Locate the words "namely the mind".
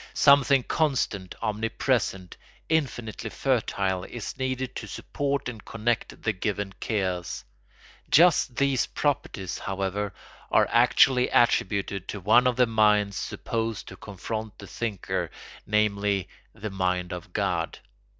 15.67-17.13